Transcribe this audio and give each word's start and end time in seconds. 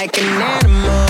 like 0.00 0.16
an 0.16 0.40
animal. 0.40 1.09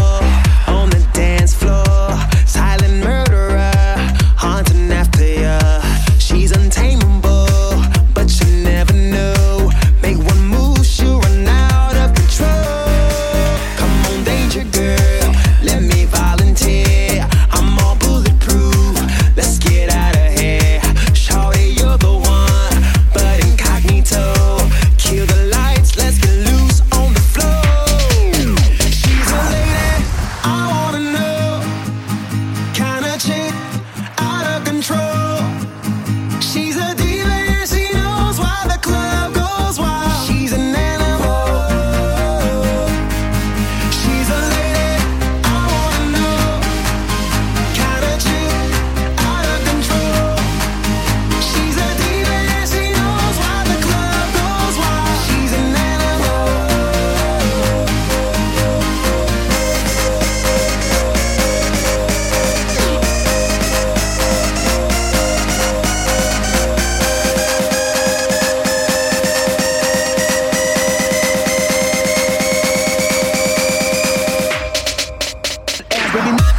Baby, 76.13 76.50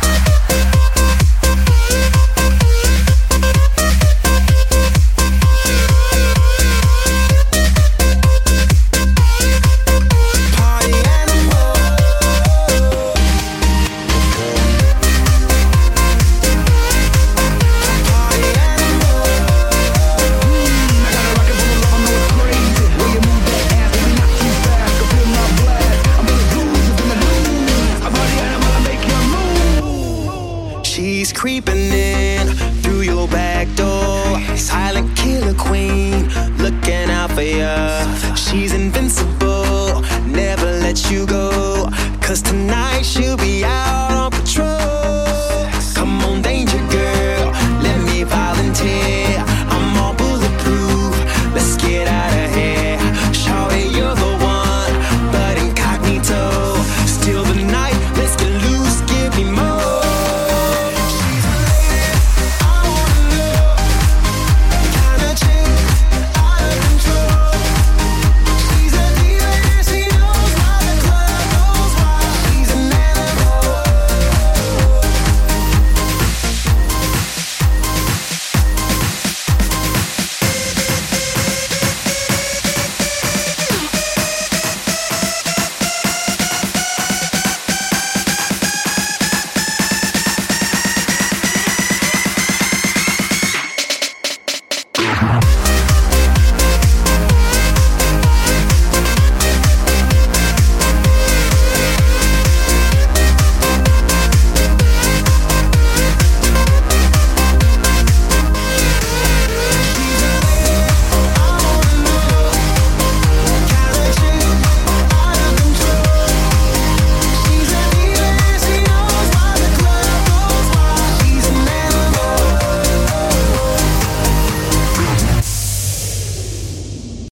She's 30.94 31.32
creeping 31.32 31.94
in 31.94 32.48
through 32.82 33.04
your 33.04 33.26
back 33.30 33.74
door. 33.78 34.58
Silent 34.58 35.16
killer 35.16 35.54
queen, 35.54 36.28
looking 36.58 37.10
out 37.10 37.32
for 37.32 37.44
ya. 37.44 38.04
She's 38.36 38.74
invincible, 38.74 40.02
never 40.26 40.66
let 40.66 41.10
you 41.10 41.26
go. 41.26 41.88
Cause 42.20 42.42
tonight 42.42 43.04
she 43.04 43.21